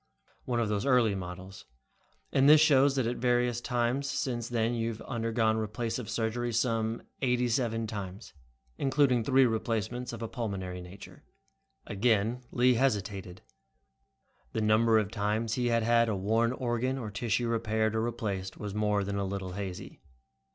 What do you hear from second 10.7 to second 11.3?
nature."